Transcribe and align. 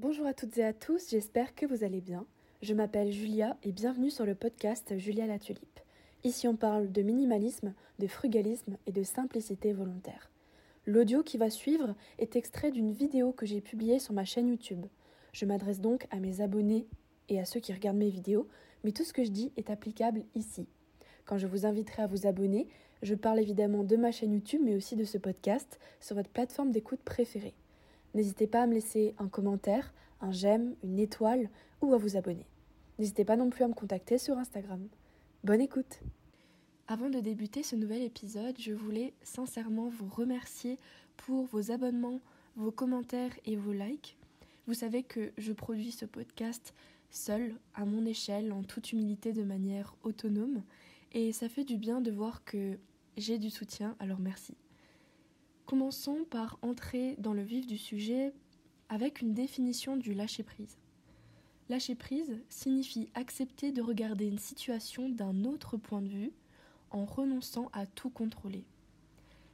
Bonjour 0.00 0.26
à 0.26 0.32
toutes 0.32 0.56
et 0.58 0.64
à 0.64 0.72
tous, 0.72 1.10
j'espère 1.10 1.56
que 1.56 1.66
vous 1.66 1.82
allez 1.82 2.00
bien. 2.00 2.24
Je 2.62 2.72
m'appelle 2.72 3.10
Julia 3.10 3.56
et 3.64 3.72
bienvenue 3.72 4.12
sur 4.12 4.24
le 4.24 4.36
podcast 4.36 4.96
Julia 4.96 5.26
la 5.26 5.40
Tulipe. 5.40 5.80
Ici 6.22 6.46
on 6.46 6.54
parle 6.54 6.92
de 6.92 7.02
minimalisme, 7.02 7.74
de 7.98 8.06
frugalisme 8.06 8.76
et 8.86 8.92
de 8.92 9.02
simplicité 9.02 9.72
volontaire. 9.72 10.30
L'audio 10.86 11.24
qui 11.24 11.36
va 11.36 11.50
suivre 11.50 11.96
est 12.20 12.36
extrait 12.36 12.70
d'une 12.70 12.92
vidéo 12.92 13.32
que 13.32 13.44
j'ai 13.44 13.60
publiée 13.60 13.98
sur 13.98 14.14
ma 14.14 14.24
chaîne 14.24 14.46
YouTube. 14.46 14.86
Je 15.32 15.46
m'adresse 15.46 15.80
donc 15.80 16.06
à 16.12 16.20
mes 16.20 16.42
abonnés 16.42 16.86
et 17.28 17.40
à 17.40 17.44
ceux 17.44 17.58
qui 17.58 17.72
regardent 17.72 17.98
mes 17.98 18.08
vidéos, 18.08 18.46
mais 18.84 18.92
tout 18.92 19.02
ce 19.02 19.12
que 19.12 19.24
je 19.24 19.32
dis 19.32 19.50
est 19.56 19.68
applicable 19.68 20.22
ici. 20.36 20.68
Quand 21.24 21.38
je 21.38 21.48
vous 21.48 21.66
inviterai 21.66 22.04
à 22.04 22.06
vous 22.06 22.28
abonner, 22.28 22.68
je 23.02 23.16
parle 23.16 23.40
évidemment 23.40 23.82
de 23.82 23.96
ma 23.96 24.12
chaîne 24.12 24.32
YouTube, 24.32 24.60
mais 24.62 24.76
aussi 24.76 24.94
de 24.94 25.02
ce 25.02 25.18
podcast 25.18 25.80
sur 25.98 26.14
votre 26.14 26.30
plateforme 26.30 26.70
d'écoute 26.70 27.00
préférée. 27.04 27.54
N'hésitez 28.14 28.46
pas 28.46 28.62
à 28.62 28.66
me 28.66 28.74
laisser 28.74 29.14
un 29.18 29.28
commentaire, 29.28 29.92
un 30.20 30.32
j'aime, 30.32 30.74
une 30.82 30.98
étoile 30.98 31.50
ou 31.80 31.94
à 31.94 31.98
vous 31.98 32.16
abonner. 32.16 32.46
N'hésitez 32.98 33.24
pas 33.24 33.36
non 33.36 33.50
plus 33.50 33.64
à 33.64 33.68
me 33.68 33.74
contacter 33.74 34.18
sur 34.18 34.38
Instagram. 34.38 34.88
Bonne 35.44 35.60
écoute 35.60 36.00
Avant 36.88 37.10
de 37.10 37.20
débuter 37.20 37.62
ce 37.62 37.76
nouvel 37.76 38.02
épisode, 38.02 38.56
je 38.58 38.72
voulais 38.72 39.14
sincèrement 39.22 39.88
vous 39.88 40.08
remercier 40.08 40.78
pour 41.16 41.44
vos 41.46 41.70
abonnements, 41.70 42.20
vos 42.56 42.72
commentaires 42.72 43.32
et 43.44 43.56
vos 43.56 43.72
likes. 43.72 44.16
Vous 44.66 44.74
savez 44.74 45.02
que 45.02 45.32
je 45.38 45.52
produis 45.52 45.92
ce 45.92 46.06
podcast 46.06 46.74
seul, 47.10 47.54
à 47.74 47.84
mon 47.84 48.04
échelle, 48.04 48.52
en 48.52 48.62
toute 48.62 48.92
humilité, 48.92 49.32
de 49.32 49.44
manière 49.44 49.94
autonome, 50.02 50.62
et 51.12 51.32
ça 51.32 51.48
fait 51.48 51.64
du 51.64 51.76
bien 51.76 52.00
de 52.00 52.10
voir 52.10 52.44
que 52.44 52.78
j'ai 53.16 53.38
du 53.38 53.50
soutien, 53.50 53.96
alors 53.98 54.18
merci. 54.18 54.54
Commençons 55.68 56.24
par 56.30 56.58
entrer 56.62 57.14
dans 57.18 57.34
le 57.34 57.42
vif 57.42 57.66
du 57.66 57.76
sujet 57.76 58.32
avec 58.88 59.20
une 59.20 59.34
définition 59.34 59.98
du 59.98 60.14
lâcher-prise. 60.14 60.78
Lâcher-prise 61.68 62.40
signifie 62.48 63.10
accepter 63.12 63.70
de 63.70 63.82
regarder 63.82 64.24
une 64.24 64.38
situation 64.38 65.10
d'un 65.10 65.44
autre 65.44 65.76
point 65.76 66.00
de 66.00 66.08
vue 66.08 66.32
en 66.90 67.04
renonçant 67.04 67.68
à 67.74 67.84
tout 67.84 68.08
contrôler. 68.08 68.64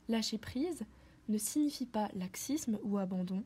Lâcher-prise 0.08 0.84
ne 1.28 1.36
signifie 1.36 1.84
pas 1.84 2.08
laxisme 2.14 2.78
ou 2.84 2.96
abandon, 2.98 3.42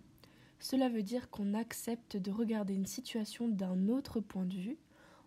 cela 0.61 0.91
veut 0.91 1.03
dire 1.03 1.31
qu'on 1.31 1.55
accepte 1.55 2.19
de 2.19 2.31
regarder 2.31 2.75
une 2.75 2.85
situation 2.85 3.49
d'un 3.49 3.89
autre 3.89 4.21
point 4.21 4.45
de 4.45 4.57
vue 4.57 4.77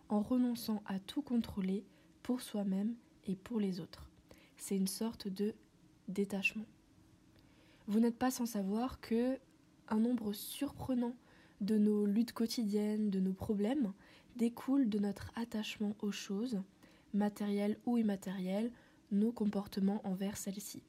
en 0.08 0.22
renonçant 0.22 0.80
à 0.86 1.00
tout 1.00 1.22
contrôler 1.22 1.84
pour 2.22 2.40
soi-même 2.40 2.94
et 3.26 3.34
pour 3.34 3.58
les 3.58 3.80
autres. 3.80 4.08
C'est 4.56 4.76
une 4.76 4.86
sorte 4.86 5.26
de 5.26 5.56
détachement. 6.06 6.66
Vous 7.88 8.00
n'êtes 8.00 8.16
pas 8.16 8.30
sans 8.30 8.46
savoir 8.46 9.00
que 9.00 9.38
un 9.88 9.98
nombre 9.98 10.32
surprenant 10.32 11.14
de 11.60 11.78
nos 11.78 12.06
luttes 12.06 12.32
quotidiennes, 12.32 13.10
de 13.10 13.20
nos 13.20 13.32
problèmes, 13.32 13.92
découle 14.36 14.88
de 14.88 14.98
notre 14.98 15.30
attachement 15.36 15.94
aux 16.00 16.12
choses, 16.12 16.60
matérielles 17.12 17.78
ou 17.86 17.98
immatérielles, 17.98 18.70
nos 19.10 19.32
comportements 19.32 20.00
envers 20.04 20.36
celles-ci. 20.36 20.82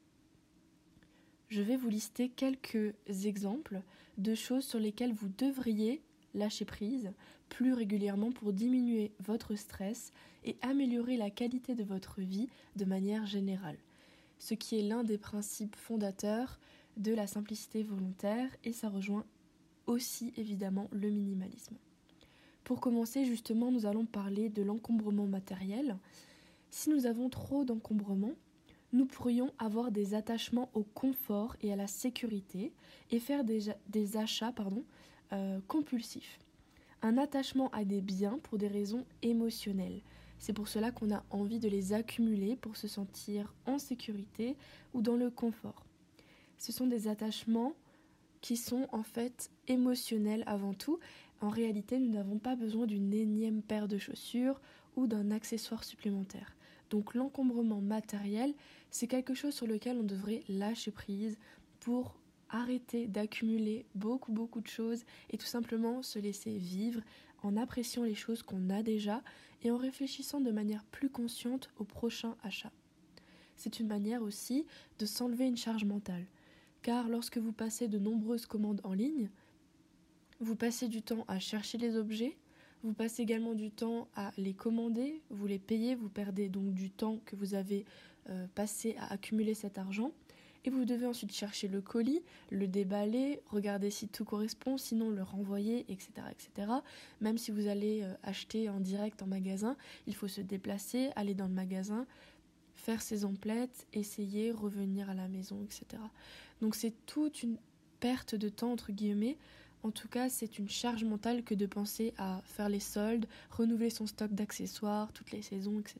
Je 1.49 1.61
vais 1.61 1.75
vous 1.75 1.89
lister 1.89 2.29
quelques 2.29 2.95
exemples 3.25 3.81
de 4.17 4.33
choses 4.33 4.65
sur 4.65 4.79
lesquelles 4.79 5.13
vous 5.13 5.29
devriez 5.37 6.01
lâcher 6.33 6.65
prise 6.65 7.11
plus 7.49 7.73
régulièrement 7.73 8.31
pour 8.31 8.53
diminuer 8.53 9.11
votre 9.19 9.55
stress 9.55 10.11
et 10.43 10.57
améliorer 10.61 11.17
la 11.17 11.29
qualité 11.29 11.75
de 11.75 11.83
votre 11.83 12.21
vie 12.21 12.49
de 12.75 12.85
manière 12.85 13.25
générale, 13.25 13.77
ce 14.39 14.55
qui 14.55 14.79
est 14.79 14.81
l'un 14.81 15.03
des 15.03 15.19
principes 15.19 15.75
fondateurs 15.75 16.59
de 16.97 17.13
la 17.13 17.27
simplicité 17.27 17.83
volontaire 17.83 18.49
et 18.63 18.73
ça 18.73 18.89
rejoint 18.89 19.25
aussi 19.87 20.33
évidemment 20.37 20.87
le 20.91 21.09
minimalisme. 21.09 21.75
Pour 22.63 22.79
commencer 22.79 23.25
justement 23.25 23.71
nous 23.71 23.85
allons 23.85 24.05
parler 24.05 24.49
de 24.49 24.61
l'encombrement 24.61 25.27
matériel. 25.27 25.97
Si 26.69 26.89
nous 26.89 27.05
avons 27.05 27.29
trop 27.29 27.65
d'encombrement, 27.65 28.33
nous 28.93 29.05
pourrions 29.05 29.51
avoir 29.59 29.91
des 29.91 30.13
attachements 30.13 30.69
au 30.73 30.83
confort 30.83 31.55
et 31.61 31.73
à 31.73 31.75
la 31.75 31.87
sécurité 31.87 32.71
et 33.11 33.19
faire 33.19 33.43
des, 33.43 34.17
achats 34.17 34.53
euh, 35.33 35.59
compulsifs. 35.67 36.39
Un 37.01 37.17
attachement 37.17 37.69
à 37.71 37.83
des 37.83 38.01
biens 38.01 38.39
pour 38.43 38.57
des 38.57 38.67
raisons 38.67 39.05
émotionnelles. 39.23 40.01
C'est 40.37 40.53
pour 40.53 40.67
cela 40.67 40.91
qu'on 40.91 41.13
a 41.13 41.23
envie 41.31 41.59
de 41.59 41.67
les 41.67 41.93
accumuler 41.93 42.55
pour 42.55 42.77
se 42.77 42.87
sentir 42.87 43.53
en 43.65 43.79
sécurité 43.79 44.55
ou 44.93 45.01
dans 45.01 45.15
le 45.15 45.29
confort 45.29 45.85
ce 46.63 46.71
sont 46.71 46.87
des 46.87 47.09
attachements 47.09 47.73
qui 48.39 48.55
sont 48.55 48.87
en 48.93 49.03
fait 49.03 49.51
émotionnels 49.67 50.45
avant 50.47 50.73
tout. 50.73 50.97
En 51.41 51.49
réalité, 51.49 51.99
nous 51.99 52.09
n'avons 52.09 52.37
pas 52.39 52.55
besoin 52.55 52.85
d'une 52.85 53.13
énième 53.13 53.61
paire 53.61 53.89
de 53.89 53.97
chaussures 53.97 54.61
ou 54.95 55.05
d'un 55.05 55.29
accessoire 55.31 55.83
supplémentaire. 55.83 56.55
Donc 56.89 57.15
l'encombrement 57.15 57.81
matériel, 57.81 58.53
c'est 58.91 59.07
quelque 59.07 59.33
chose 59.33 59.53
sur 59.53 59.67
lequel 59.67 59.97
on 59.97 60.03
devrait 60.03 60.41
lâcher 60.47 60.91
prise 60.91 61.37
pour 61.81 62.15
arrêter 62.47 63.07
d'accumuler 63.07 63.85
beaucoup 63.93 64.31
beaucoup 64.31 64.61
de 64.61 64.67
choses 64.67 65.03
et 65.31 65.37
tout 65.37 65.45
simplement 65.45 66.01
se 66.01 66.17
laisser 66.17 66.57
vivre 66.57 67.01
en 67.41 67.57
appréciant 67.57 68.03
les 68.03 68.15
choses 68.15 68.41
qu'on 68.41 68.69
a 68.69 68.83
déjà 68.83 69.21
et 69.63 69.71
en 69.71 69.75
réfléchissant 69.75 70.39
de 70.39 70.51
manière 70.51 70.85
plus 70.85 71.09
consciente 71.09 71.71
au 71.77 71.83
prochain 71.83 72.37
achat. 72.41 72.71
C'est 73.57 73.81
une 73.81 73.87
manière 73.87 74.21
aussi 74.21 74.65
de 74.99 75.05
s'enlever 75.05 75.45
une 75.45 75.57
charge 75.57 75.83
mentale 75.83 76.25
car 76.83 77.09
lorsque 77.09 77.37
vous 77.37 77.53
passez 77.53 77.87
de 77.87 77.97
nombreuses 77.97 78.45
commandes 78.45 78.81
en 78.83 78.93
ligne, 78.93 79.29
vous 80.39 80.55
passez 80.55 80.87
du 80.87 81.01
temps 81.01 81.25
à 81.27 81.39
chercher 81.39 81.77
les 81.77 81.95
objets, 81.95 82.37
vous 82.83 82.93
passez 82.93 83.23
également 83.23 83.53
du 83.53 83.71
temps 83.71 84.09
à 84.15 84.31
les 84.37 84.53
commander, 84.53 85.21
vous 85.29 85.47
les 85.47 85.59
payez, 85.59 85.95
vous 85.95 86.09
perdez 86.09 86.49
donc 86.49 86.73
du 86.73 86.91
temps 86.91 87.19
que 87.25 87.37
vous 87.37 87.55
avez 87.55 87.85
euh, 88.29 88.45
passé 88.53 88.95
à 88.99 89.13
accumuler 89.13 89.53
cet 89.53 89.77
argent, 89.77 90.11
et 90.65 90.69
vous 90.69 90.85
devez 90.85 91.05
ensuite 91.05 91.33
chercher 91.33 91.67
le 91.67 91.81
colis, 91.81 92.21
le 92.49 92.67
déballer, 92.67 93.41
regarder 93.47 93.89
si 93.89 94.07
tout 94.07 94.23
correspond, 94.23 94.77
sinon 94.77 95.09
le 95.09 95.23
renvoyer, 95.23 95.85
etc. 95.89 96.09
etc. 96.31 96.71
Même 97.21 97.37
si 97.37 97.51
vous 97.51 97.67
allez 97.67 98.01
euh, 98.03 98.13
acheter 98.23 98.69
en 98.69 98.79
direct 98.79 99.21
en 99.21 99.27
magasin, 99.27 99.77
il 100.07 100.15
faut 100.15 100.27
se 100.27 100.41
déplacer, 100.41 101.09
aller 101.15 101.33
dans 101.33 101.47
le 101.47 101.53
magasin, 101.53 102.05
faire 102.83 103.01
ses 103.01 103.23
emplettes, 103.23 103.87
essayer, 103.93 104.51
revenir 104.51 105.09
à 105.09 105.13
la 105.13 105.29
maison, 105.29 105.63
etc. 105.63 106.01
Donc 106.61 106.75
c'est 106.75 106.93
toute 107.05 107.41
une 107.41 107.57
perte 108.01 108.35
de 108.35 108.49
temps, 108.49 108.73
entre 108.73 108.91
guillemets. 108.91 109.37
En 109.83 109.91
tout 109.91 110.09
cas, 110.09 110.29
c'est 110.29 110.59
une 110.59 110.69
charge 110.69 111.05
mentale 111.05 111.43
que 111.43 111.55
de 111.55 111.65
penser 111.65 112.13
à 112.17 112.41
faire 112.45 112.67
les 112.67 112.81
soldes, 112.81 113.25
renouveler 113.51 113.89
son 113.89 114.05
stock 114.05 114.33
d'accessoires, 114.33 115.13
toutes 115.13 115.31
les 115.31 115.41
saisons, 115.41 115.79
etc. 115.79 115.99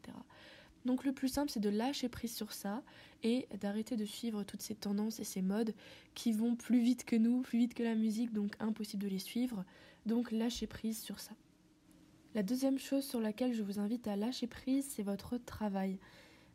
Donc 0.84 1.06
le 1.06 1.14
plus 1.14 1.30
simple, 1.30 1.50
c'est 1.50 1.62
de 1.62 1.70
lâcher 1.70 2.10
prise 2.10 2.36
sur 2.36 2.52
ça 2.52 2.84
et 3.24 3.48
d'arrêter 3.62 3.96
de 3.96 4.04
suivre 4.04 4.44
toutes 4.44 4.62
ces 4.62 4.76
tendances 4.76 5.22
et 5.22 5.24
ces 5.24 5.42
modes 5.42 5.74
qui 6.14 6.34
vont 6.34 6.56
plus 6.58 6.82
vite 6.82 7.06
que 7.06 7.16
nous, 7.16 7.42
plus 7.42 7.60
vite 7.60 7.74
que 7.74 7.84
la 7.84 7.96
musique, 7.96 8.34
donc 8.34 8.56
impossible 8.60 9.04
de 9.04 9.10
les 9.10 9.20
suivre. 9.20 9.64
Donc 10.06 10.32
lâcher 10.32 10.68
prise 10.68 11.02
sur 11.02 11.22
ça. 11.22 11.32
La 12.36 12.44
deuxième 12.44 12.80
chose 12.80 13.06
sur 13.06 13.22
laquelle 13.22 13.54
je 13.54 13.64
vous 13.64 13.80
invite 13.80 14.08
à 14.08 14.16
lâcher 14.16 14.48
prise, 14.48 14.88
c'est 14.90 15.04
votre 15.04 15.38
travail. 15.38 16.00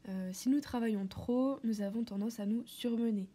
Euh, 0.09 0.31
si 0.33 0.49
nous 0.49 0.61
travaillons 0.61 1.07
trop, 1.07 1.59
nous 1.65 1.83
avons 1.83 2.05
tendance 2.05 2.41
à 2.41 2.47
nous 2.47 2.63
surmener 2.67 3.29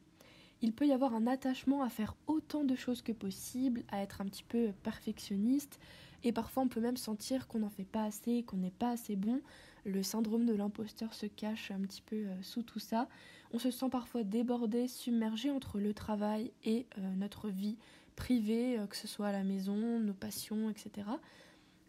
il 0.63 0.71
peut 0.71 0.87
y 0.87 0.93
avoir 0.93 1.13
un 1.13 1.27
attachement 1.27 1.83
à 1.83 1.89
faire 1.89 2.15
autant 2.25 2.63
de 2.63 2.73
choses 2.73 3.01
que 3.01 3.11
possible, 3.11 3.83
à 3.91 4.01
être 4.01 4.21
un 4.21 4.25
petit 4.25 4.45
peu 4.45 4.71
perfectionniste, 4.81 5.77
et 6.23 6.31
parfois 6.31 6.63
on 6.63 6.69
peut 6.69 6.79
même 6.79 6.95
sentir 6.95 7.49
qu'on 7.49 7.59
n'en 7.59 7.69
fait 7.69 7.83
pas 7.83 8.05
assez, 8.05 8.43
qu'on 8.43 8.57
n'est 8.57 8.71
pas 8.71 8.91
assez 8.91 9.17
bon. 9.17 9.41
Le 9.83 10.01
syndrome 10.03 10.45
de 10.45 10.53
l'imposteur 10.53 11.13
se 11.13 11.25
cache 11.25 11.69
un 11.71 11.81
petit 11.81 12.01
peu 12.01 12.15
euh, 12.15 12.41
sous 12.41 12.63
tout 12.63 12.79
ça. 12.79 13.09
On 13.51 13.59
se 13.59 13.71
sent 13.71 13.89
parfois 13.91 14.23
débordé, 14.23 14.87
submergé 14.87 15.51
entre 15.51 15.79
le 15.79 15.93
travail 15.93 16.53
et 16.63 16.87
euh, 16.97 17.01
notre 17.17 17.49
vie 17.49 17.75
privée, 18.15 18.79
que 18.89 18.95
ce 18.95 19.07
soit 19.07 19.27
à 19.27 19.31
la 19.33 19.43
maison, 19.43 19.99
nos 19.99 20.13
passions, 20.13 20.69
etc. 20.69 21.07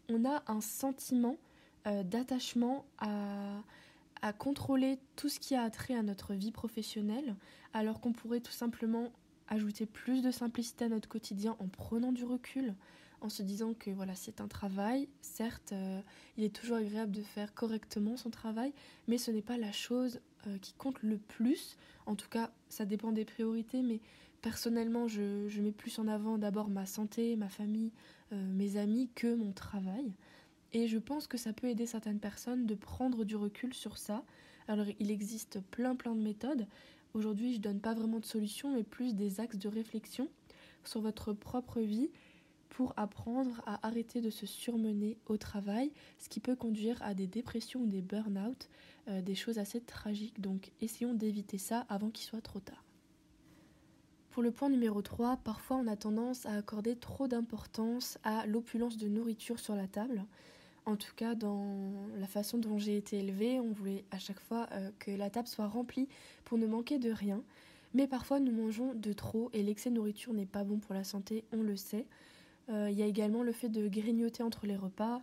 On 0.09 0.25
a 0.25 0.43
un 0.47 0.59
sentiment 0.59 1.37
d'attachement 1.85 2.83
à 2.97 3.61
à 4.25 4.33
contrôler 4.33 4.97
tout 5.15 5.29
ce 5.29 5.39
qui 5.39 5.53
a 5.53 5.69
trait 5.69 5.93
à 5.93 6.01
notre 6.01 6.33
vie 6.33 6.51
professionnelle, 6.51 7.35
alors 7.73 8.01
qu'on 8.01 8.11
pourrait 8.11 8.39
tout 8.39 8.51
simplement 8.51 9.11
ajouter 9.47 9.85
plus 9.85 10.23
de 10.23 10.31
simplicité 10.31 10.85
à 10.85 10.89
notre 10.89 11.07
quotidien 11.07 11.55
en 11.59 11.67
prenant 11.67 12.11
du 12.11 12.25
recul, 12.25 12.73
en 13.21 13.29
se 13.29 13.43
disant 13.43 13.75
que 13.75 13.91
voilà, 13.91 14.15
c'est 14.15 14.41
un 14.41 14.47
travail, 14.47 15.07
certes, 15.21 15.73
euh, 15.73 16.01
il 16.37 16.43
est 16.43 16.55
toujours 16.55 16.77
agréable 16.77 17.11
de 17.11 17.21
faire 17.21 17.53
correctement 17.53 18.17
son 18.17 18.31
travail, 18.31 18.73
mais 19.07 19.19
ce 19.19 19.29
n'est 19.29 19.43
pas 19.43 19.59
la 19.59 19.71
chose 19.71 20.19
euh, 20.47 20.57
qui 20.57 20.73
compte 20.73 21.03
le 21.03 21.19
plus. 21.19 21.77
En 22.07 22.15
tout 22.15 22.27
cas, 22.27 22.49
ça 22.67 22.85
dépend 22.85 23.11
des 23.11 23.25
priorités, 23.25 23.83
mais 23.83 23.99
personnellement, 24.41 25.07
je, 25.07 25.61
mets 25.61 25.71
plus 25.71 25.99
en 25.99 26.07
avant 26.07 26.39
d'abord 26.39 26.69
ma 26.69 26.87
santé, 26.87 27.35
ma 27.35 27.49
famille, 27.49 27.91
euh, 28.33 28.43
mes 28.55 28.77
amis 28.77 29.07
que 29.13 29.35
mon 29.35 29.51
travail. 29.51 30.15
Et 30.73 30.87
je 30.87 30.97
pense 30.97 31.27
que 31.27 31.37
ça 31.37 31.53
peut 31.53 31.67
aider 31.67 31.85
certaines 31.85 32.19
personnes 32.19 32.65
de 32.65 32.75
prendre 32.75 33.23
du 33.23 33.35
recul 33.35 33.73
sur 33.73 33.97
ça. 33.97 34.23
Alors 34.67 34.87
il 34.99 35.11
existe 35.11 35.59
plein 35.71 35.95
plein 35.95 36.15
de 36.15 36.21
méthodes. 36.21 36.67
Aujourd'hui 37.13 37.55
je 37.55 37.59
donne 37.59 37.79
pas 37.79 37.93
vraiment 37.93 38.19
de 38.19 38.25
solutions 38.25 38.73
mais 38.73 38.83
plus 38.83 39.15
des 39.15 39.39
axes 39.39 39.57
de 39.57 39.69
réflexion 39.69 40.29
sur 40.83 41.01
votre 41.01 41.33
propre 41.33 41.79
vie 41.79 42.09
pour 42.69 42.93
apprendre 42.97 43.61
à 43.65 43.87
arrêter 43.87 44.19
de 44.19 44.29
se 44.29 44.45
surmener 44.45 45.17
au 45.27 45.37
travail, 45.37 45.93
ce 46.19 46.27
qui 46.27 46.41
peut 46.41 46.57
conduire 46.57 47.01
à 47.03 47.13
des 47.13 47.25
dépressions 47.25 47.81
ou 47.81 47.87
des 47.87 48.01
burn-out, 48.01 48.67
euh, 49.07 49.21
des 49.21 49.35
choses 49.35 49.59
assez 49.59 49.79
tragiques. 49.79 50.41
Donc 50.41 50.71
essayons 50.81 51.13
d'éviter 51.13 51.57
ça 51.57 51.85
avant 51.87 52.09
qu'il 52.09 52.25
soit 52.25 52.41
trop 52.41 52.59
tard. 52.59 52.83
Pour 54.31 54.43
le 54.43 54.51
point 54.51 54.67
numéro 54.67 55.01
3, 55.01 55.37
parfois 55.37 55.77
on 55.77 55.87
a 55.87 55.95
tendance 55.95 56.45
à 56.45 56.51
accorder 56.51 56.97
trop 56.97 57.29
d'importance 57.29 58.17
à 58.25 58.45
l'opulence 58.45 58.97
de 58.97 59.07
nourriture 59.07 59.59
sur 59.59 59.77
la 59.77 59.87
table. 59.87 60.25
En 60.85 60.95
tout 60.95 61.13
cas, 61.15 61.33
dans 61.33 62.07
la 62.19 62.27
façon 62.27 62.59
dont 62.59 62.77
j'ai 62.77 62.95
été 62.95 63.17
élevée, 63.17 63.59
on 63.59 63.71
voulait 63.71 64.05
à 64.11 64.19
chaque 64.19 64.39
fois 64.39 64.67
euh, 64.71 64.91
que 64.99 65.11
la 65.11 65.31
table 65.31 65.47
soit 65.47 65.67
remplie 65.67 66.07
pour 66.43 66.57
ne 66.57 66.67
manquer 66.67 66.99
de 66.99 67.11
rien. 67.11 67.41
Mais 67.95 68.07
parfois 68.07 68.39
nous 68.39 68.51
mangeons 68.51 68.93
de 68.93 69.13
trop 69.13 69.49
et 69.53 69.63
l'excès 69.63 69.89
de 69.89 69.95
nourriture 69.95 70.33
n'est 70.33 70.45
pas 70.45 70.63
bon 70.63 70.77
pour 70.77 70.93
la 70.93 71.03
santé, 71.03 71.43
on 71.53 71.63
le 71.63 71.75
sait. 71.75 72.05
Euh, 72.69 72.89
il 72.91 72.97
y 72.97 73.01
a 73.01 73.05
également 73.05 73.41
le 73.41 73.51
fait 73.51 73.69
de 73.69 73.87
grignoter 73.87 74.43
entre 74.43 74.67
les 74.67 74.75
repas, 74.75 75.21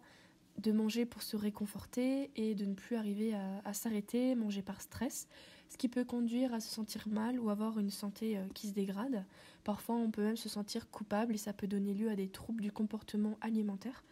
de 0.59 0.73
manger 0.73 1.05
pour 1.05 1.23
se 1.23 1.37
réconforter 1.37 2.31
et 2.35 2.55
de 2.55 2.65
ne 2.65 2.75
plus 2.75 2.97
arriver 2.97 3.35
à, 3.65 3.73
s'arrêter, 3.73 4.35
manger 4.35 4.63
par 4.63 4.81
stress, 4.81 5.29
ce 5.69 5.77
qui 5.77 5.89
peut 5.89 6.05
conduire 6.05 6.53
à 6.55 6.61
se 6.61 6.69
sentir 6.69 7.09
mal 7.09 7.39
ou 7.39 7.51
avoir 7.51 7.79
une 7.79 7.91
santé 7.91 8.37
euh, 8.37 8.47
qui 8.55 8.69
se 8.69 8.73
dégrade. 8.73 9.25
Parfois 9.65 9.95
on 9.95 10.11
peut 10.11 10.23
même 10.23 10.37
se 10.37 10.49
sentir 10.49 10.91
coupable 10.91 11.35
et 11.35 11.39
ça 11.39 11.53
peut 11.53 11.69
donner 11.69 11.95
lieu 11.95 12.11
à 12.11 12.17
des 12.17 12.29
troubles 12.29 12.63
du 12.63 12.73
comportement 12.73 13.37
alimentaire. 13.41 14.03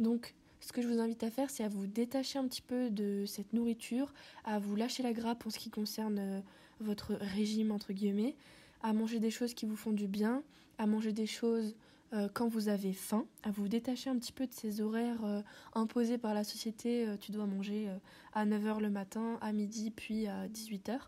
Donc 0.00 0.34
ce 0.66 0.72
que 0.72 0.82
je 0.82 0.88
vous 0.88 0.98
invite 0.98 1.22
à 1.22 1.30
faire, 1.30 1.48
c'est 1.48 1.62
à 1.62 1.68
vous 1.68 1.86
détacher 1.86 2.40
un 2.40 2.48
petit 2.48 2.60
peu 2.60 2.90
de 2.90 3.24
cette 3.24 3.52
nourriture, 3.52 4.12
à 4.44 4.58
vous 4.58 4.74
lâcher 4.74 5.04
la 5.04 5.12
grappe 5.12 5.46
en 5.46 5.50
ce 5.50 5.60
qui 5.60 5.70
concerne 5.70 6.18
euh, 6.18 6.40
votre 6.80 7.14
régime, 7.14 7.70
entre 7.70 7.92
guillemets, 7.92 8.34
à 8.82 8.92
manger 8.92 9.20
des 9.20 9.30
choses 9.30 9.54
qui 9.54 9.64
vous 9.64 9.76
font 9.76 9.92
du 9.92 10.08
bien, 10.08 10.42
à 10.78 10.88
manger 10.88 11.12
des 11.12 11.26
choses 11.26 11.76
euh, 12.14 12.28
quand 12.34 12.48
vous 12.48 12.68
avez 12.68 12.92
faim, 12.92 13.26
à 13.44 13.52
vous 13.52 13.68
détacher 13.68 14.10
un 14.10 14.18
petit 14.18 14.32
peu 14.32 14.44
de 14.44 14.52
ces 14.52 14.80
horaires 14.80 15.24
euh, 15.24 15.40
imposés 15.74 16.18
par 16.18 16.34
la 16.34 16.42
société. 16.42 17.06
tu 17.20 17.30
dois 17.30 17.46
manger 17.46 17.88
à 18.32 18.44
9h 18.44 18.80
le 18.80 18.90
matin, 18.90 19.38
à 19.42 19.52
midi, 19.52 19.92
puis 19.92 20.26
à 20.26 20.48
18h. 20.48 20.98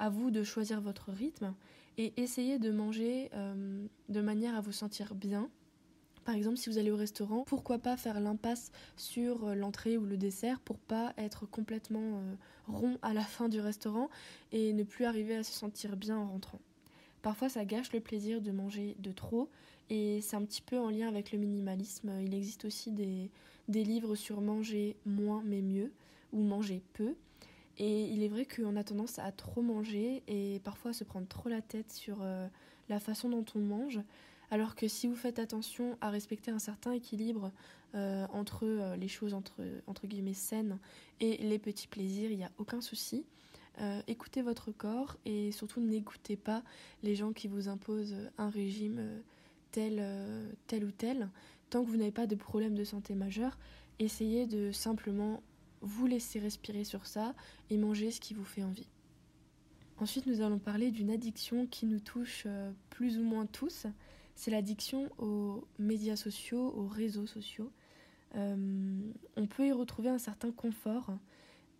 À 0.00 0.10
vous 0.10 0.32
de 0.32 0.42
choisir 0.42 0.80
votre 0.80 1.12
rythme 1.12 1.54
et 1.98 2.20
essayer 2.20 2.58
de 2.58 2.72
manger 2.72 3.30
de 4.08 4.20
manière 4.20 4.56
à 4.56 4.60
vous 4.60 4.70
sentir 4.70 5.16
bien 5.16 5.50
par 6.28 6.36
exemple, 6.36 6.58
si 6.58 6.68
vous 6.68 6.76
allez 6.76 6.90
au 6.90 6.96
restaurant, 6.96 7.44
pourquoi 7.46 7.78
pas 7.78 7.96
faire 7.96 8.20
l'impasse 8.20 8.70
sur 8.98 9.46
euh, 9.46 9.54
l'entrée 9.54 9.96
ou 9.96 10.04
le 10.04 10.18
dessert 10.18 10.60
pour 10.60 10.76
pas 10.76 11.14
être 11.16 11.46
complètement 11.46 12.18
euh, 12.18 12.34
rond 12.66 12.98
à 13.00 13.14
la 13.14 13.22
fin 13.22 13.48
du 13.48 13.60
restaurant 13.60 14.10
et 14.52 14.74
ne 14.74 14.82
plus 14.82 15.06
arriver 15.06 15.36
à 15.36 15.42
se 15.42 15.54
sentir 15.54 15.96
bien 15.96 16.18
en 16.18 16.26
rentrant. 16.26 16.60
Parfois, 17.22 17.48
ça 17.48 17.64
gâche 17.64 17.94
le 17.94 18.00
plaisir 18.00 18.42
de 18.42 18.50
manger 18.50 18.94
de 18.98 19.10
trop 19.10 19.48
et 19.88 20.20
c'est 20.20 20.36
un 20.36 20.44
petit 20.44 20.60
peu 20.60 20.78
en 20.78 20.90
lien 20.90 21.08
avec 21.08 21.32
le 21.32 21.38
minimalisme. 21.38 22.12
Il 22.22 22.34
existe 22.34 22.66
aussi 22.66 22.92
des, 22.92 23.30
livres 23.66 24.14
sur 24.14 24.42
manger 24.42 24.96
moins 25.06 25.42
mais 25.46 25.62
mieux 25.62 25.90
ou 26.34 26.42
manger 26.42 26.82
peu. 26.92 27.14
Et 27.78 28.02
il 28.02 28.22
est 28.22 28.28
vrai 28.28 28.44
qu'on 28.44 28.76
a 28.76 28.84
tendance 28.84 29.18
à 29.18 29.32
trop 29.32 29.62
manger 29.62 30.22
et 30.28 30.60
parfois 30.62 30.90
à 30.90 30.94
se 30.94 31.04
prendre 31.04 31.26
trop 31.26 31.48
la 31.48 31.62
tête 31.62 31.90
sur 31.90 32.18
euh, 32.20 32.46
la 32.90 33.00
façon 33.00 33.30
dont 33.30 33.46
on 33.54 33.60
mange. 33.60 34.00
Alors 34.50 34.74
que 34.74 34.88
si 34.88 35.06
vous 35.06 35.14
faites 35.14 35.38
attention 35.38 35.98
à 36.00 36.10
respecter 36.10 36.50
un 36.50 36.58
certain 36.58 36.92
équilibre 36.92 37.52
euh, 37.94 38.26
entre 38.32 38.64
euh, 38.64 38.96
les 38.96 39.08
choses 39.08 39.34
entre, 39.34 39.62
entre 39.86 40.06
guillemets 40.06 40.34
saines 40.34 40.78
et 41.20 41.36
les 41.38 41.58
petits 41.58 41.86
plaisirs, 41.86 42.30
il 42.30 42.38
n'y 42.38 42.44
a 42.44 42.52
aucun 42.56 42.80
souci. 42.80 43.26
Euh, 43.80 44.00
écoutez 44.08 44.42
votre 44.42 44.72
corps 44.72 45.16
et 45.26 45.52
surtout 45.52 45.80
n'écoutez 45.80 46.36
pas 46.36 46.62
les 47.02 47.14
gens 47.14 47.32
qui 47.32 47.46
vous 47.46 47.68
imposent 47.68 48.16
un 48.38 48.48
régime 48.48 49.22
tel, 49.70 50.02
tel 50.66 50.84
ou 50.84 50.90
tel. 50.90 51.28
Tant 51.68 51.84
que 51.84 51.90
vous 51.90 51.98
n'avez 51.98 52.10
pas 52.10 52.26
de 52.26 52.34
problème 52.34 52.74
de 52.74 52.84
santé 52.84 53.14
majeur, 53.14 53.58
essayez 53.98 54.46
de 54.46 54.72
simplement 54.72 55.42
vous 55.82 56.06
laisser 56.06 56.40
respirer 56.40 56.84
sur 56.84 57.06
ça 57.06 57.34
et 57.68 57.76
manger 57.76 58.10
ce 58.10 58.20
qui 58.20 58.32
vous 58.32 58.44
fait 58.44 58.64
envie. 58.64 58.88
Ensuite, 59.98 60.26
nous 60.26 60.40
allons 60.40 60.58
parler 60.58 60.90
d'une 60.90 61.10
addiction 61.10 61.66
qui 61.66 61.84
nous 61.84 62.00
touche 62.00 62.46
plus 62.90 63.18
ou 63.18 63.22
moins 63.22 63.46
tous 63.46 63.86
c'est 64.38 64.52
l'addiction 64.52 65.10
aux 65.18 65.64
médias 65.80 66.14
sociaux, 66.14 66.72
aux 66.76 66.86
réseaux 66.86 67.26
sociaux. 67.26 67.72
Euh, 68.36 69.00
on 69.36 69.46
peut 69.48 69.66
y 69.66 69.72
retrouver 69.72 70.10
un 70.10 70.18
certain 70.18 70.52
confort 70.52 71.10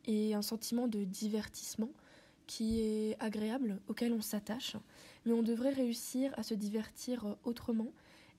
et 0.07 0.35
un 0.35 0.43
sentiment 0.43 0.89
de 0.89 1.05
divertissement 1.05 1.93
qui 2.49 2.81
est 2.81 3.17
agréable, 3.21 3.79
auquel 3.87 4.13
on 4.13 4.21
s'attache, 4.21 4.75
mais 5.25 5.33
on 5.35 5.45
devrait 5.45 5.71
réussir 5.71 6.33
à 6.37 6.43
se 6.43 6.55
divertir 6.55 7.37
autrement 7.45 7.93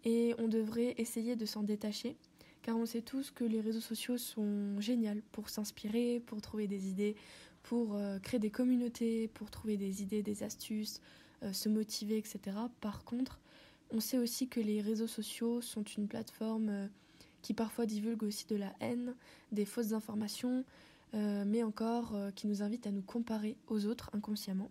et 0.03 0.35
on 0.37 0.49
devrait 0.49 0.95
essayer 0.97 1.37
de 1.37 1.45
s'en 1.45 1.63
détacher, 1.63 2.17
car 2.61 2.75
on 2.75 2.85
sait 2.85 3.01
tous 3.01 3.31
que 3.31 3.45
les 3.45 3.61
réseaux 3.61 3.79
sociaux 3.79 4.17
sont 4.17 4.81
géniaux 4.81 5.21
pour 5.31 5.47
s'inspirer, 5.47 6.21
pour 6.25 6.41
trouver 6.41 6.67
des 6.67 6.89
idées, 6.89 7.15
pour 7.63 7.95
euh, 7.95 8.19
créer 8.19 8.41
des 8.41 8.51
communautés, 8.51 9.29
pour 9.29 9.49
trouver 9.49 9.77
des 9.77 10.01
idées, 10.01 10.23
des 10.23 10.43
astuces, 10.43 10.99
euh, 11.43 11.53
se 11.53 11.69
motiver, 11.69 12.17
etc. 12.17 12.57
Par 12.81 13.05
contre, 13.05 13.39
on 13.91 13.99
sait 13.99 14.17
aussi 14.17 14.47
que 14.47 14.59
les 14.59 14.81
réseaux 14.81 15.07
sociaux 15.07 15.61
sont 15.61 15.83
une 15.83 16.07
plateforme 16.07 16.69
euh, 16.69 16.87
qui 17.41 17.53
parfois 17.53 17.85
divulgue 17.85 18.23
aussi 18.23 18.45
de 18.47 18.55
la 18.55 18.73
haine, 18.79 19.15
des 19.51 19.65
fausses 19.65 19.93
informations, 19.93 20.63
euh, 21.15 21.43
mais 21.45 21.63
encore 21.63 22.15
euh, 22.15 22.31
qui 22.31 22.47
nous 22.47 22.61
invite 22.61 22.85
à 22.85 22.91
nous 22.91 23.01
comparer 23.01 23.57
aux 23.67 23.85
autres 23.85 24.09
inconsciemment. 24.13 24.69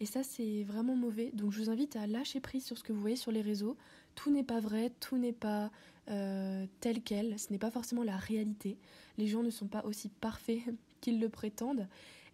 Et 0.00 0.06
ça, 0.06 0.22
c'est 0.22 0.64
vraiment 0.64 0.96
mauvais. 0.96 1.30
Donc, 1.34 1.52
je 1.52 1.60
vous 1.60 1.70
invite 1.70 1.94
à 1.96 2.06
lâcher 2.06 2.40
prise 2.40 2.64
sur 2.64 2.76
ce 2.78 2.82
que 2.82 2.92
vous 2.92 3.00
voyez 3.00 3.16
sur 3.16 3.30
les 3.30 3.42
réseaux. 3.42 3.76
Tout 4.14 4.30
n'est 4.30 4.42
pas 4.42 4.60
vrai, 4.60 4.90
tout 4.98 5.18
n'est 5.18 5.32
pas 5.32 5.70
tel 6.06 7.00
quel, 7.02 7.38
ce 7.38 7.50
n'est 7.50 7.58
pas 7.58 7.70
forcément 7.70 8.02
la 8.02 8.16
réalité. 8.16 8.76
Les 9.16 9.28
gens 9.28 9.42
ne 9.42 9.50
sont 9.50 9.68
pas 9.68 9.84
aussi 9.84 10.08
parfaits 10.08 10.60
qu'ils 11.00 11.20
le 11.20 11.28
prétendent. 11.28 11.86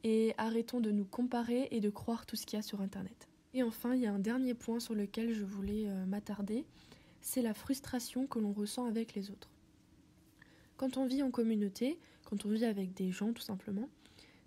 Et 0.04 0.32
arrêtons 0.38 0.80
de 0.80 0.90
nous 0.90 1.04
comparer 1.04 1.68
et 1.70 1.80
de 1.80 1.90
croire 1.90 2.24
tout 2.24 2.34
ce 2.34 2.46
qu'il 2.46 2.56
y 2.56 2.60
a 2.60 2.62
sur 2.62 2.80
Internet. 2.80 3.29
Et 3.52 3.62
enfin, 3.62 3.94
il 3.94 4.00
y 4.00 4.06
a 4.06 4.12
un 4.12 4.18
dernier 4.18 4.54
point 4.54 4.78
sur 4.78 4.94
lequel 4.94 5.32
je 5.32 5.44
voulais 5.44 5.86
euh, 5.86 6.06
m'attarder, 6.06 6.64
c'est 7.20 7.42
la 7.42 7.54
frustration 7.54 8.26
que 8.26 8.38
l'on 8.38 8.52
ressent 8.52 8.86
avec 8.86 9.14
les 9.14 9.30
autres. 9.30 9.50
Quand 10.76 10.96
on 10.96 11.04
vit 11.04 11.22
en 11.22 11.30
communauté, 11.30 11.98
quand 12.24 12.46
on 12.46 12.50
vit 12.50 12.64
avec 12.64 12.94
des 12.94 13.10
gens 13.10 13.32
tout 13.32 13.42
simplement, 13.42 13.88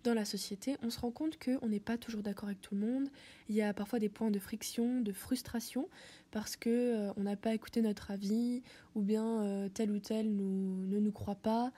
dans 0.03 0.13
la 0.13 0.25
société, 0.25 0.75
on 0.81 0.89
se 0.89 0.99
rend 0.99 1.11
compte 1.11 1.37
qu'on 1.37 1.67
n'est 1.67 1.79
pas 1.79 1.97
toujours 1.97 2.23
d'accord 2.23 2.49
avec 2.49 2.59
tout 2.61 2.75
le 2.75 2.81
monde. 2.81 3.09
Il 3.47 3.55
y 3.55 3.61
a 3.61 3.73
parfois 3.73 3.99
des 3.99 4.09
points 4.09 4.31
de 4.31 4.39
friction, 4.39 4.99
de 4.99 5.13
frustration, 5.13 5.87
parce 6.31 6.55
que 6.55 6.69
euh, 6.69 7.13
on 7.15 7.23
n'a 7.23 7.35
pas 7.37 7.53
écouté 7.53 7.81
notre 7.81 8.11
avis, 8.11 8.63
ou 8.95 9.01
bien 9.01 9.43
euh, 9.43 9.69
tel 9.69 9.91
ou 9.91 9.99
tel 9.99 10.33
ne 10.33 10.99
nous 10.99 11.11
croit 11.11 11.35
pas. 11.35 11.71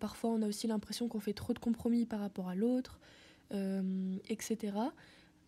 parfois, 0.00 0.30
on 0.30 0.42
a 0.42 0.48
aussi 0.48 0.66
l'impression 0.66 1.06
qu'on 1.06 1.20
fait 1.20 1.32
trop 1.32 1.52
de 1.52 1.58
compromis 1.58 2.06
par 2.06 2.20
rapport 2.20 2.48
à 2.48 2.54
l'autre, 2.54 2.98
etc 4.28 4.72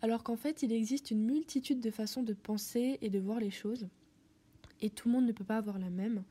alors 0.03 0.23
qu'en 0.25 0.37
fait 0.37 0.63
il 0.63 0.73
existe 0.73 1.11
une 1.11 1.25
multitude 1.25 1.81
de 1.81 1.91
façons 1.91 2.23
de 2.23 2.35
penser 2.35 2.99
et 3.01 3.09
de 3.09 3.19
voir 3.19 3.41
les 3.41 3.51
choses, 3.51 3.89
et 4.81 4.91
tout 4.91 5.09
le 5.09 5.15
monde 5.15 5.27
ne 5.27 5.33
peut 5.33 5.45
pas 5.45 5.57
avoir 5.57 5.79
la 5.79 5.91
même. 5.91 6.25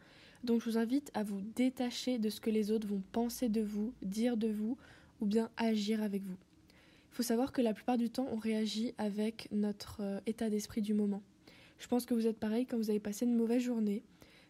Donc 0.44 0.62
je 0.62 0.70
vous 0.70 0.78
invite 0.78 1.10
à 1.14 1.24
vous 1.24 1.42
détacher 1.56 2.20
de 2.20 2.30
ce 2.30 2.42
que 2.42 2.50
les 2.50 2.72
autres 2.72 2.88
vont 2.88 3.02
penser 3.12 3.48
de 3.48 3.62
vous, 3.62 3.94
dire 4.02 4.38
de 4.38 4.50
vous, 4.50 4.78
ou 5.22 5.26
bien 5.26 5.50
agir 5.56 6.04
avec 6.04 6.24
vous. 6.24 6.38
Il 7.12 7.16
faut 7.16 7.24
savoir 7.24 7.52
que 7.52 7.62
la 7.62 7.74
plupart 7.74 7.98
du 7.98 8.10
temps 8.10 8.28
on 8.32 8.38
réagit 8.38 8.94
avec 8.98 9.48
notre 9.52 10.02
euh, 10.02 10.20
état 10.26 10.50
d'esprit 10.50 10.82
du 10.82 10.94
moment. 10.94 11.22
Je 11.80 11.88
pense 11.88 12.06
que 12.06 12.14
vous 12.14 12.28
êtes 12.28 12.38
pareil 12.38 12.66
quand 12.66 12.78
vous 12.78 12.90
avez 12.90 13.00
passé 13.00 13.26
une 13.26 13.36
mauvaise 13.36 13.62
journée. 13.62 14.04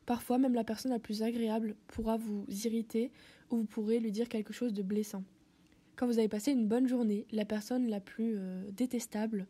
Parfois 0.06 0.38
même 0.38 0.54
la 0.54 0.64
personne 0.64 0.92
la 0.92 1.00
plus 1.00 1.24
agréable 1.24 1.76
pourra 1.88 2.18
vous 2.18 2.46
irriter 2.50 3.12
ou 3.50 3.58
vous 3.58 3.66
pourrez 3.66 4.00
lui 4.00 4.12
dire 4.12 4.28
quelque 4.28 4.54
chose 4.54 4.74
de 4.74 4.82
blessant. 4.82 5.24
Quand 6.02 6.08
vous 6.08 6.18
avez 6.18 6.30
passé 6.30 6.52
une 6.52 6.68
bonne 6.68 6.88
journée, 6.88 7.28
la 7.32 7.46
personne 7.46 7.88
la 7.88 8.00
plus 8.00 8.34
euh, 8.36 8.64
détestable, 8.72 9.46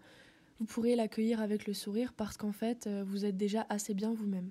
vous 0.60 0.66
pourrez 0.66 0.98
l'accueillir 0.98 1.40
avec 1.40 1.66
le 1.66 1.74
sourire 1.74 2.12
parce 2.12 2.36
qu'en 2.36 2.52
fait, 2.52 2.88
euh, 2.88 3.06
vous 3.08 3.24
êtes 3.24 3.38
déjà 3.38 3.66
assez 3.70 3.94
bien 3.94 4.12
vous-même. 4.12 4.50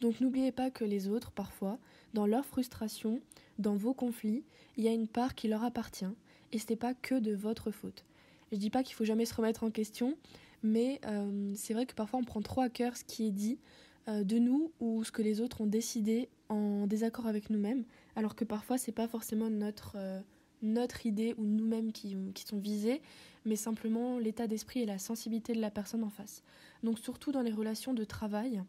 Donc 0.00 0.20
n'oubliez 0.20 0.52
pas 0.52 0.70
que 0.70 0.84
les 0.84 1.08
autres, 1.08 1.32
parfois, 1.32 1.80
dans 2.14 2.24
leur 2.24 2.46
frustration, 2.46 3.20
dans 3.58 3.74
vos 3.74 3.94
conflits, 3.94 4.44
il 4.76 4.84
y 4.84 4.88
a 4.88 4.92
une 4.92 5.08
part 5.08 5.34
qui 5.34 5.48
leur 5.48 5.64
appartient 5.64 6.06
et 6.52 6.60
ce 6.60 6.66
n'est 6.70 6.76
pas 6.76 6.94
que 6.94 7.16
de 7.16 7.34
votre 7.34 7.72
faute. 7.72 8.04
Je 8.52 8.56
dis 8.56 8.70
pas 8.70 8.84
qu'il 8.84 8.94
faut 8.94 9.04
jamais 9.04 9.26
se 9.26 9.34
remettre 9.34 9.64
en 9.64 9.72
question, 9.72 10.16
mais 10.62 11.00
euh, 11.06 11.50
c'est 11.56 11.74
vrai 11.74 11.86
que 11.86 11.96
parfois 11.96 12.20
on 12.20 12.24
prend 12.24 12.42
trop 12.42 12.60
à 12.60 12.68
cœur 12.68 12.96
ce 12.96 13.02
qui 13.02 13.26
est 13.26 13.32
dit 13.32 13.58
de 14.06 14.38
nous 14.38 14.70
ou 14.78 15.02
ce 15.02 15.10
que 15.10 15.20
les 15.20 15.40
autres 15.40 15.62
ont 15.62 15.66
décidé 15.66 16.28
en 16.48 16.86
désaccord 16.86 17.26
avec 17.26 17.50
nous-mêmes, 17.50 17.82
alors 18.14 18.36
que 18.36 18.44
parfois 18.44 18.78
c'est 18.78 18.92
pas 18.92 19.08
forcément 19.08 19.50
notre 19.50 19.96
notre 20.62 21.06
idée 21.06 21.34
ou 21.38 21.44
nous-mêmes 21.44 21.92
qui, 21.92 22.16
sont 22.46 22.58
visés, 22.58 23.00
mais 23.44 23.56
simplement 23.56 24.18
l'état 24.18 24.46
d'esprit 24.46 24.80
et 24.80 24.86
la 24.86 24.98
sensibilité 24.98 25.54
de 25.54 25.60
la 25.60 25.70
personne 25.70 26.04
en 26.04 26.10
face. 26.10 26.42
Donc 26.82 26.98
surtout 26.98 27.32
dans 27.32 27.42
les 27.42 27.52
relations 27.52 27.94
de 27.94 28.04
travail, 28.04 28.62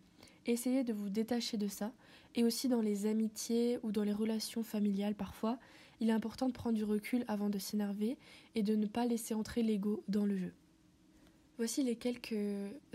essayez 0.46 0.84
de 0.84 0.94
vous 0.94 1.10
détacher 1.10 1.58
de 1.58 1.68
ça, 1.68 1.92
et 2.36 2.44
aussi 2.44 2.68
dans 2.68 2.82
les 2.82 3.06
amitiés 3.06 3.80
ou 3.84 3.92
dans 3.92 4.04
les 4.04 4.14
relations 4.14 4.64
familiales 4.64 5.16
parfois, 5.16 5.58
il 6.00 6.10
est 6.10 6.14
important 6.14 6.48
de 6.48 6.54
prendre 6.54 6.78
du 6.78 6.84
recul 6.84 7.26
avant 7.28 7.50
de 7.50 7.58
s'énerver 7.58 8.18
et 8.54 8.62
de 8.62 8.76
ne 8.76 8.86
pas 8.86 9.06
laisser 9.06 9.34
entrer 9.34 9.64
l'ego 9.64 10.04
dans 10.08 10.26
le 10.26 10.38
jeu. 10.38 10.54
Voici 11.58 11.84
les 11.84 11.96
quelques 11.96 12.36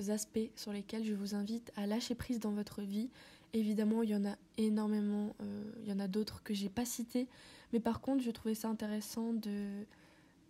aspects 0.09 0.51
sur 0.55 0.73
lesquels 0.73 1.05
je 1.05 1.15
vous 1.15 1.35
invite 1.35 1.73
à 1.75 1.87
lâcher 1.87 2.15
prise 2.15 2.39
dans 2.39 2.53
votre 2.53 2.83
vie. 2.83 3.11
Évidemment, 3.55 4.03
il 4.03 4.11
y 4.11 4.15
en 4.15 4.25
a 4.25 4.37
énormément, 4.57 5.35
euh, 5.43 5.73
il 5.83 5.89
y 5.89 5.93
en 5.93 5.99
a 5.99 6.09
d'autres 6.09 6.43
que 6.43 6.55
j'ai 6.55 6.71
pas 6.71 6.85
cités, 6.85 7.29
mais 7.73 7.81
par 7.81 8.01
contre, 8.01 8.23
je 8.23 8.31
trouvais 8.31 8.55
ça 8.55 8.69
intéressant 8.69 9.35
de, 9.35 9.85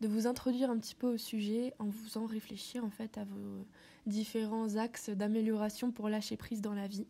de 0.01 0.09
vous 0.09 0.27
introduire 0.27 0.71
un 0.71 0.79
petit 0.79 0.95
peu 0.95 1.09
au 1.09 1.17
sujet 1.17 1.75
en 1.79 1.87
vous 1.87 2.17
en 2.17 2.27
réfléchir 2.27 2.85
en 2.85 2.91
fait 2.91 3.19
à 3.19 3.25
vos 3.25 3.67
différents 4.07 4.77
axes 4.77 5.11
d'amélioration 5.11 5.91
pour 5.91 6.09
lâcher 6.09 6.37
prise 6.37 6.61
dans 6.61 6.75
la 6.75 6.87
vie. 6.87 7.07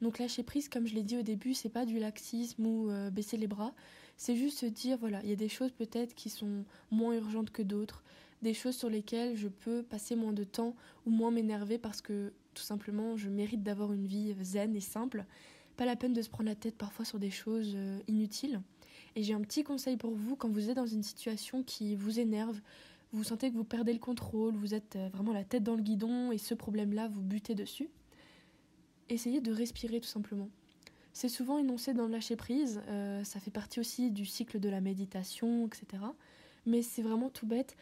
Donc 0.00 0.18
lâcher 0.18 0.42
prise, 0.42 0.68
comme 0.68 0.86
je 0.86 0.94
l'ai 0.94 1.02
dit 1.02 1.18
au 1.18 1.22
début, 1.22 1.54
c'est 1.54 1.68
pas 1.68 1.84
du 1.84 1.98
laxisme 1.98 2.66
ou 2.66 2.90
euh, 2.90 3.10
baisser 3.10 3.36
les 3.36 3.46
bras, 3.46 3.74
c'est 4.16 4.36
juste 4.36 4.58
se 4.58 4.66
dire 4.66 4.96
voilà, 4.98 5.22
il 5.22 5.28
y 5.28 5.32
a 5.32 5.36
des 5.36 5.48
choses 5.48 5.72
peut-être 5.72 6.14
qui 6.14 6.30
sont 6.30 6.64
moins 6.90 7.14
urgentes 7.14 7.50
que 7.50 7.62
d'autres 7.62 8.02
des 8.44 8.54
choses 8.54 8.76
sur 8.76 8.90
lesquelles 8.90 9.36
je 9.36 9.48
peux 9.48 9.82
passer 9.82 10.14
moins 10.14 10.32
de 10.32 10.44
temps 10.44 10.76
ou 11.06 11.10
moins 11.10 11.32
m'énerver 11.32 11.78
parce 11.78 12.00
que 12.00 12.32
tout 12.54 12.62
simplement 12.62 13.16
je 13.16 13.28
mérite 13.28 13.62
d'avoir 13.62 13.92
une 13.92 14.06
vie 14.06 14.34
zen 14.42 14.74
et 14.74 14.80
simple. 14.80 15.24
Pas 15.76 15.84
la 15.84 15.96
peine 15.96 16.12
de 16.12 16.22
se 16.22 16.28
prendre 16.28 16.48
la 16.48 16.54
tête 16.54 16.76
parfois 16.76 17.04
sur 17.04 17.18
des 17.18 17.30
choses 17.30 17.72
euh, 17.74 17.98
inutiles. 18.06 18.60
Et 19.16 19.22
j'ai 19.22 19.34
un 19.34 19.40
petit 19.40 19.64
conseil 19.64 19.96
pour 19.96 20.14
vous 20.14 20.36
quand 20.36 20.48
vous 20.48 20.70
êtes 20.70 20.76
dans 20.76 20.86
une 20.86 21.02
situation 21.02 21.62
qui 21.62 21.96
vous 21.96 22.20
énerve, 22.20 22.60
vous 23.12 23.24
sentez 23.24 23.50
que 23.50 23.56
vous 23.56 23.64
perdez 23.64 23.92
le 23.92 23.98
contrôle, 23.98 24.54
vous 24.54 24.74
êtes 24.74 24.96
euh, 24.96 25.08
vraiment 25.12 25.32
la 25.32 25.44
tête 25.44 25.62
dans 25.62 25.74
le 25.74 25.82
guidon 25.82 26.32
et 26.32 26.38
ce 26.38 26.54
problème-là 26.54 27.08
vous 27.08 27.22
butez 27.22 27.54
dessus. 27.54 27.90
Essayez 29.08 29.40
de 29.40 29.52
respirer 29.52 30.00
tout 30.00 30.08
simplement. 30.08 30.48
C'est 31.12 31.28
souvent 31.28 31.58
énoncé 31.58 31.92
dans 31.94 32.06
le 32.06 32.12
lâcher 32.12 32.36
prise, 32.36 32.80
euh, 32.88 33.22
ça 33.22 33.38
fait 33.38 33.52
partie 33.52 33.78
aussi 33.78 34.10
du 34.10 34.24
cycle 34.24 34.58
de 34.58 34.68
la 34.68 34.80
méditation, 34.80 35.66
etc. 35.66 36.02
Mais 36.66 36.82
c'est 36.82 37.02
vraiment 37.02 37.30
tout 37.30 37.46
bête 37.46 37.76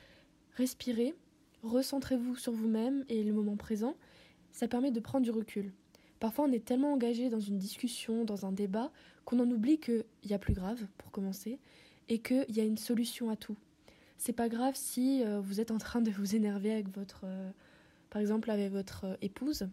respirez, 0.57 1.15
recentrez-vous 1.63 2.37
sur 2.37 2.53
vous-même 2.53 3.05
et 3.09 3.23
le 3.23 3.33
moment 3.33 3.57
présent. 3.57 3.97
Ça 4.53 4.69
permet 4.69 4.91
de 4.91 5.01
prendre 5.01 5.25
du 5.25 5.31
recul. 5.31 5.73
Parfois, 6.21 6.45
on 6.45 6.53
est 6.53 6.65
tellement 6.65 6.93
engagé 6.93 7.31
dans 7.31 7.41
une 7.41 7.59
discussion, 7.59 8.25
dans 8.25 8.47
un 8.47 8.53
débat, 8.53 8.93
qu'on 9.25 9.41
en 9.41 9.51
oublie 9.51 9.81
qu'il 9.81 10.05
y 10.25 10.35
a 10.35 10.39
plus 10.39 10.55
grave, 10.55 10.87
pour 10.99 11.11
commencer, 11.11 11.59
et 12.09 12.21
qu'il 12.21 12.47
y 12.51 12.61
a 12.61 12.65
une 12.65 12.77
solution 12.77 13.29
à 13.29 13.35
tout. 13.35 13.57
C'est 14.19 14.33
pas 14.33 14.49
grave 14.49 14.75
si 14.77 15.25
euh, 15.25 15.41
vous 15.41 15.61
êtes 15.61 15.73
en 15.73 15.79
train 15.79 16.01
de 16.01 16.13
vous 16.13 16.37
énerver 16.37 16.73
avec 16.73 16.95
votre, 16.97 17.23
euh, 17.25 17.51
par 18.09 18.23
exemple, 18.23 18.53
avec 18.53 18.71
votre 18.71 19.05
euh, 19.05 19.17
épouse, 19.21 19.67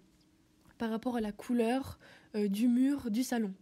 par 0.80 0.90
rapport 0.90 1.18
à 1.18 1.22
la 1.22 1.32
couleur 1.32 2.00
du 2.34 2.68
mur 2.68 3.12
du 3.12 3.22
salon 3.22 3.54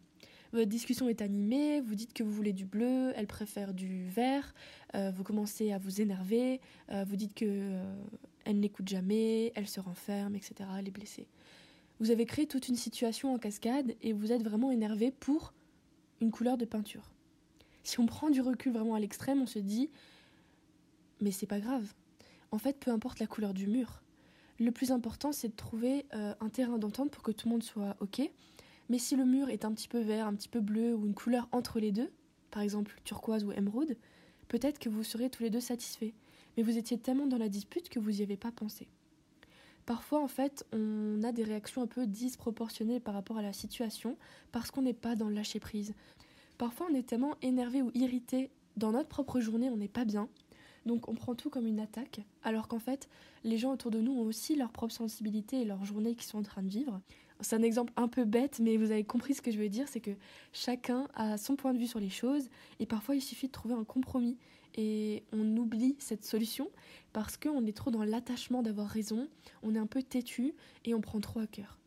votre 0.53 0.69
discussion 0.69 1.09
est 1.09 1.21
animée, 1.21 1.81
vous 1.81 1.95
dites 1.95 2.13
que 2.13 2.23
vous 2.23 2.31
voulez 2.31 2.53
du 2.53 2.65
bleu, 2.65 3.11
elle 3.15 3.27
préfère 3.27 3.73
du 3.73 4.07
vert, 4.07 4.53
vous 4.93 5.23
commencez 5.23 5.73
à 5.73 5.77
vous 5.77 5.99
énerver, 5.99 6.61
vous 7.05 7.15
dites 7.15 7.33
que 7.33 7.73
elle 8.47 8.59
n'écoute 8.59 8.87
jamais, 8.87 9.51
elle 9.55 9.67
se 9.67 9.79
renferme, 9.79 10.35
etc. 10.35 10.69
Elle 10.77 10.87
est 10.87 10.91
blessée. 10.91 11.27
Vous 11.99 12.11
avez 12.11 12.25
créé 12.25 12.47
toute 12.47 12.67
une 12.67 12.75
situation 12.75 13.33
en 13.33 13.37
cascade 13.37 13.95
et 14.01 14.13
vous 14.13 14.31
êtes 14.31 14.43
vraiment 14.43 14.71
énervé 14.71 15.11
pour 15.11 15.53
une 16.21 16.31
couleur 16.31 16.57
de 16.57 16.65
peinture. 16.65 17.11
Si 17.83 17.99
on 17.99 18.05
prend 18.05 18.29
du 18.29 18.41
recul 18.41 18.73
vraiment 18.73 18.95
à 18.95 18.99
l'extrême, 18.99 19.41
on 19.41 19.47
se 19.47 19.59
dit 19.59 19.89
mais 21.21 21.31
c'est 21.31 21.47
pas 21.47 21.59
grave. 21.59 21.93
En 22.51 22.57
fait, 22.57 22.79
peu 22.79 22.91
importe 22.91 23.19
la 23.19 23.27
couleur 23.27 23.53
du 23.53 23.67
mur. 23.67 24.01
Le 24.59 24.71
plus 24.71 24.91
important, 24.91 25.31
c'est 25.31 25.49
de 25.49 25.55
trouver 25.55 26.05
un 26.11 26.49
terrain 26.49 26.77
d'entente 26.77 27.11
pour 27.11 27.23
que 27.23 27.31
tout 27.31 27.47
le 27.47 27.53
monde 27.53 27.63
soit 27.63 27.95
OK 27.99 28.21
mais 28.89 28.99
si 28.99 29.15
le 29.15 29.25
mur 29.25 29.49
est 29.49 29.65
un 29.65 29.73
petit 29.73 29.87
peu 29.87 29.99
vert, 29.99 30.27
un 30.27 30.35
petit 30.35 30.49
peu 30.49 30.61
bleu 30.61 30.93
ou 30.95 31.05
une 31.05 31.13
couleur 31.13 31.47
entre 31.51 31.79
les 31.79 31.91
deux, 31.91 32.09
par 32.51 32.61
exemple 32.61 32.99
turquoise 33.03 33.43
ou 33.43 33.51
émeraude, 33.51 33.97
peut-être 34.47 34.79
que 34.79 34.89
vous 34.89 35.03
serez 35.03 35.29
tous 35.29 35.43
les 35.43 35.49
deux 35.49 35.59
satisfaits. 35.59 36.13
Mais 36.57 36.63
vous 36.63 36.77
étiez 36.77 36.97
tellement 36.97 37.27
dans 37.27 37.37
la 37.37 37.49
dispute 37.49 37.87
que 37.87 37.99
vous 37.99 38.11
n'y 38.11 38.23
avez 38.23 38.35
pas 38.35 38.51
pensé. 38.51 38.87
Parfois, 39.85 40.21
en 40.21 40.27
fait, 40.27 40.65
on 40.73 41.23
a 41.23 41.31
des 41.31 41.43
réactions 41.43 41.81
un 41.81 41.87
peu 41.87 42.07
disproportionnées 42.07 42.99
par 42.99 43.13
rapport 43.13 43.37
à 43.37 43.41
la 43.41 43.53
situation 43.53 44.17
parce 44.51 44.69
qu'on 44.69 44.81
n'est 44.81 44.93
pas 44.93 45.15
dans 45.15 45.29
le 45.29 45.35
lâcher 45.35 45.61
prise. 45.61 45.93
Parfois, 46.57 46.87
on 46.91 46.95
est 46.95 47.07
tellement 47.07 47.35
énervé 47.41 47.81
ou 47.81 47.91
irrité 47.93 48.49
dans 48.75 48.91
notre 48.91 49.07
propre 49.07 49.39
journée, 49.39 49.69
on 49.69 49.77
n'est 49.77 49.87
pas 49.87 50.03
bien. 50.03 50.27
Donc, 50.85 51.07
on 51.07 51.15
prend 51.15 51.35
tout 51.35 51.49
comme 51.49 51.67
une 51.67 51.79
attaque, 51.79 52.21
alors 52.43 52.67
qu'en 52.67 52.79
fait, 52.79 53.09
les 53.43 53.57
gens 53.57 53.73
autour 53.73 53.91
de 53.91 53.99
nous 53.99 54.13
ont 54.13 54.21
aussi 54.21 54.55
leur 54.55 54.71
propre 54.71 54.93
sensibilité 54.93 55.61
et 55.61 55.65
leur 55.65 55.83
journée 55.85 56.15
qu'ils 56.15 56.23
sont 56.23 56.39
en 56.39 56.43
train 56.43 56.63
de 56.63 56.69
vivre. 56.69 57.01
C'est 57.41 57.55
un 57.55 57.61
exemple 57.61 57.93
un 57.97 58.07
peu 58.07 58.25
bête, 58.25 58.59
mais 58.59 58.77
vous 58.77 58.91
avez 58.91 59.03
compris 59.03 59.35
ce 59.35 59.41
que 59.41 59.51
je 59.51 59.59
veux 59.59 59.69
dire, 59.69 59.87
c'est 59.87 59.99
que 59.99 60.11
chacun 60.53 61.07
a 61.13 61.37
son 61.37 61.55
point 61.55 61.73
de 61.73 61.77
vue 61.77 61.87
sur 61.87 61.99
les 61.99 62.09
choses, 62.09 62.49
et 62.79 62.85
parfois 62.85 63.15
il 63.15 63.21
suffit 63.21 63.47
de 63.47 63.51
trouver 63.51 63.75
un 63.75 63.83
compromis, 63.83 64.37
et 64.77 65.23
on 65.33 65.57
oublie 65.57 65.95
cette 65.99 66.23
solution 66.23 66.69
parce 67.13 67.35
qu'on 67.35 67.65
est 67.65 67.75
trop 67.75 67.91
dans 67.91 68.03
l'attachement 68.03 68.61
d'avoir 68.61 68.87
raison, 68.87 69.27
on 69.63 69.75
est 69.75 69.79
un 69.79 69.87
peu 69.87 70.03
têtu, 70.03 70.53
et 70.85 70.93
on 70.93 71.01
prend 71.01 71.19
trop 71.19 71.39
à 71.39 71.47
cœur. 71.47 71.79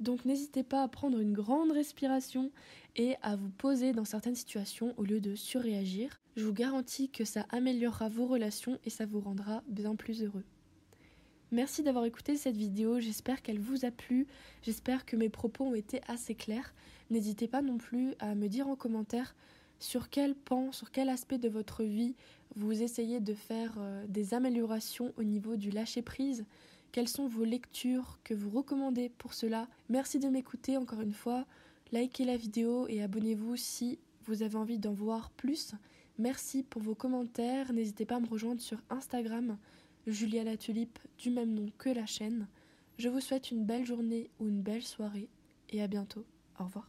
Donc 0.00 0.24
n'hésitez 0.24 0.64
pas 0.64 0.82
à 0.82 0.88
prendre 0.88 1.20
une 1.20 1.32
grande 1.32 1.70
respiration 1.70 2.50
et 2.96 3.14
à 3.22 3.36
vous 3.36 3.50
poser 3.50 3.92
dans 3.92 4.04
certaines 4.04 4.34
situations 4.34 4.94
au 4.96 5.04
lieu 5.04 5.20
de 5.20 5.36
surréagir. 5.36 6.20
Je 6.34 6.44
vous 6.44 6.52
garantis 6.52 7.08
que 7.08 7.24
ça 7.24 7.46
améliorera 7.50 8.08
vos 8.08 8.26
relations 8.26 8.80
et 8.84 8.90
ça 8.90 9.06
vous 9.06 9.20
rendra 9.20 9.62
bien 9.68 9.94
plus 9.94 10.24
heureux. 10.24 10.44
Merci 11.52 11.82
d'avoir 11.82 12.06
écouté 12.06 12.36
cette 12.36 12.56
vidéo, 12.56 12.98
j'espère 12.98 13.42
qu'elle 13.42 13.60
vous 13.60 13.84
a 13.84 13.90
plu, 13.90 14.26
j'espère 14.62 15.04
que 15.04 15.16
mes 15.16 15.28
propos 15.28 15.66
ont 15.66 15.74
été 15.74 16.00
assez 16.08 16.34
clairs. 16.34 16.74
N'hésitez 17.10 17.46
pas 17.46 17.62
non 17.62 17.76
plus 17.76 18.14
à 18.18 18.34
me 18.34 18.48
dire 18.48 18.68
en 18.68 18.74
commentaire 18.74 19.36
sur 19.82 20.10
quel 20.10 20.34
pan, 20.36 20.70
sur 20.70 20.92
quel 20.92 21.08
aspect 21.08 21.38
de 21.38 21.48
votre 21.48 21.82
vie 21.82 22.14
vous 22.54 22.82
essayez 22.82 23.18
de 23.18 23.34
faire 23.34 23.74
euh, 23.78 24.06
des 24.06 24.32
améliorations 24.32 25.12
au 25.16 25.24
niveau 25.24 25.56
du 25.56 25.70
lâcher-prise, 25.70 26.44
quelles 26.92 27.08
sont 27.08 27.26
vos 27.26 27.44
lectures 27.44 28.18
que 28.22 28.32
vous 28.32 28.50
recommandez 28.50 29.08
pour 29.18 29.34
cela? 29.34 29.66
Merci 29.88 30.20
de 30.20 30.28
m'écouter 30.28 30.76
encore 30.76 31.00
une 31.00 31.12
fois, 31.12 31.46
likez 31.90 32.24
la 32.24 32.36
vidéo 32.36 32.86
et 32.88 33.02
abonnez-vous 33.02 33.56
si 33.56 33.98
vous 34.24 34.42
avez 34.42 34.56
envie 34.56 34.78
d'en 34.78 34.92
voir 34.92 35.30
plus. 35.30 35.72
Merci 36.18 36.62
pour 36.62 36.80
vos 36.80 36.94
commentaires, 36.94 37.72
n'hésitez 37.72 38.04
pas 38.04 38.16
à 38.16 38.20
me 38.20 38.28
rejoindre 38.28 38.60
sur 38.60 38.78
Instagram 38.88 39.58
Julia 40.06 40.44
la 40.44 40.56
Tulipe, 40.56 40.98
du 41.18 41.30
même 41.30 41.54
nom 41.54 41.66
que 41.78 41.90
la 41.90 42.06
chaîne. 42.06 42.46
Je 42.98 43.08
vous 43.08 43.20
souhaite 43.20 43.50
une 43.50 43.64
belle 43.64 43.86
journée 43.86 44.30
ou 44.38 44.48
une 44.48 44.62
belle 44.62 44.82
soirée 44.82 45.28
et 45.70 45.82
à 45.82 45.88
bientôt. 45.88 46.24
Au 46.60 46.64
revoir. 46.64 46.88